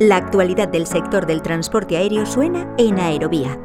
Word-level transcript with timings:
La 0.00 0.16
actualidad 0.16 0.68
del 0.68 0.86
sector 0.86 1.26
del 1.26 1.42
transporte 1.42 1.94
aéreo 1.98 2.24
suena 2.24 2.74
en 2.78 2.98
Aerovía. 2.98 3.60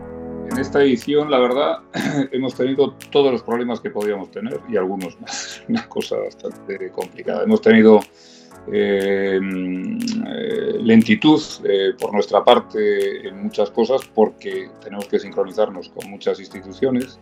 En 0.52 0.58
esta 0.58 0.84
edición, 0.84 1.32
la 1.32 1.39
verdad, 1.39 1.78
hemos 2.34 2.55
tenido 2.55 2.92
todos 3.10 3.32
los 3.32 3.42
problemas 3.42 3.80
que 3.80 3.89
podíamos 3.89 4.32
tener 4.32 4.60
y 4.68 4.76
algunos 4.76 5.18
más. 5.21 5.63
Una 5.70 5.88
cosa 5.88 6.18
bastante 6.18 6.92
complicada. 6.92 7.44
Hemos 7.44 7.62
tenido 7.62 8.02
eh, 8.70 9.40
eh, 9.40 10.77
lentitud 10.82 11.41
eh, 11.63 11.94
por 11.98 12.12
nuestra 12.12 12.44
parte 12.44 13.26
en 13.30 13.44
muchas 13.44 13.70
cosas 13.70 14.02
porque 14.13 14.70
tenemos 14.84 15.05
que 15.05 15.20
sincronizarnos 15.20 15.88
con 15.88 16.09
muchas 16.09 16.38
instituciones 16.41 17.17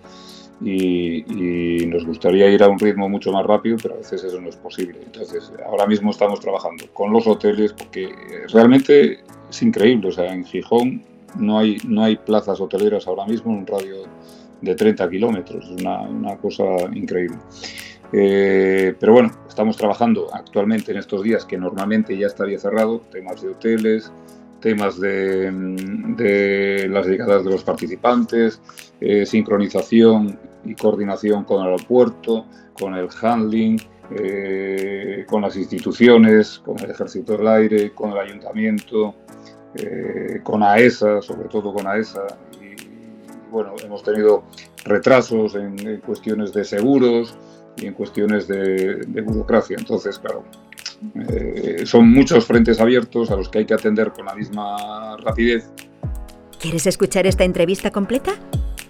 y, 0.64 1.86
nos 1.88 2.06
gustaría 2.06 2.50
ir 2.50 2.64
a 2.64 2.70
un 2.70 2.80
ritmo 2.80 3.08
mucho 3.10 3.32
más 3.32 3.46
rápido, 3.46 3.78
pero 3.82 3.96
a 3.96 3.98
veces 3.98 4.24
eso 4.24 4.40
no 4.42 4.50
es 4.50 4.56
posible. 4.56 5.00
Entonces, 5.06 5.52
ahora 5.66 5.86
mismo 5.86 6.12
estamos 6.12 6.40
trabajando 6.40 6.86
con 6.94 7.12
los 7.12 7.28
hoteles 7.28 7.74
porque 7.74 8.10
realmente 8.52 9.20
es 9.50 9.62
increíble. 9.62 10.08
O 10.08 10.12
sea, 10.12 10.34
en 10.34 10.44
Gijón 10.44 11.04
no 11.38 11.60
hay, 11.60 11.78
no 11.86 12.04
hay 12.04 12.16
plazas 12.16 12.60
hoteleras 12.60 13.08
ahora 13.08 13.26
mismo 13.26 13.52
en 13.52 13.60
un 13.60 13.68
radio 13.68 13.96
de 14.62 14.76
30 14.76 15.10
kilómetros. 15.10 15.66
Es 15.66 15.82
una, 15.82 16.02
una 16.02 16.38
cosa 16.38 16.64
increíble. 16.94 17.38
Eh, 18.12 18.96
pero 19.00 19.14
bueno, 19.14 19.32
estamos 19.48 19.76
trabajando 19.76 20.30
actualmente 20.34 20.92
en 20.92 21.00
estos 21.00 21.24
días 21.24 21.46
que 21.46 21.58
normalmente 21.58 22.18
ya 22.18 22.28
estaría 22.28 22.60
cerrado, 22.60 23.02
temas 23.12 23.42
de 23.42 23.50
hoteles, 23.50 24.12
temas 24.60 25.00
de, 25.00 25.52
de 26.16 26.88
las 26.90 27.08
llegadas 27.08 27.44
de 27.44 27.52
los 27.52 27.64
participantes, 27.64 28.62
eh, 29.02 29.26
sincronización 29.26 30.40
y 30.66 30.76
coordinación 30.76 31.44
con 31.44 31.62
el 31.62 31.72
aeropuerto, 31.72 32.46
con 32.80 32.96
el 32.96 33.08
handling, 33.22 33.80
eh, 34.12 35.26
con 35.28 35.42
las 35.42 35.56
instituciones, 35.56 36.60
con 36.60 36.80
el 36.80 36.92
Ejército 36.92 37.38
del 37.38 37.48
Aire, 37.48 37.92
con 37.94 38.12
el 38.12 38.18
Ayuntamiento, 38.18 39.16
con 40.44 40.62
AESA, 40.62 41.22
sobre 41.22 41.50
todo 41.50 41.74
con 41.74 41.88
AESA. 41.88 42.28
Y 42.62 43.50
bueno, 43.50 43.74
hemos 43.84 44.04
tenido 44.04 44.44
retrasos 44.86 45.56
en 45.56 45.98
cuestiones 46.02 46.54
de 46.54 46.64
seguros, 46.64 47.36
y 47.78 47.88
en 47.88 47.94
cuestiones 47.94 48.48
de, 48.48 49.06
burocracia. 49.26 49.78
Entonces, 49.80 50.20
claro, 50.20 50.44
eh, 51.30 51.84
son 51.86 52.10
muchos 52.12 52.46
frentes 52.46 52.80
abiertos 52.80 53.32
a 53.32 53.36
los 53.36 53.50
que 53.50 53.60
hay 53.60 53.66
que 53.66 53.74
atender 53.74 54.12
con 54.12 54.26
la 54.26 54.36
misma 54.36 55.18
rapidez. 55.18 55.70
¿Quieres 56.60 56.88
escuchar 56.88 57.28
esta 57.28 57.44
entrevista 57.44 57.92
completa? 57.92 58.36